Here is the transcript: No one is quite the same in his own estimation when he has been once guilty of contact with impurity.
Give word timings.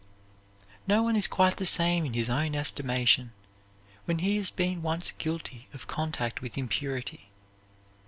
No 0.87 1.03
one 1.03 1.15
is 1.15 1.27
quite 1.27 1.57
the 1.57 1.63
same 1.65 2.05
in 2.05 2.15
his 2.15 2.27
own 2.27 2.55
estimation 2.55 3.33
when 4.05 4.17
he 4.17 4.37
has 4.37 4.49
been 4.49 4.81
once 4.81 5.11
guilty 5.11 5.67
of 5.75 5.85
contact 5.85 6.41
with 6.41 6.57
impurity. 6.57 7.29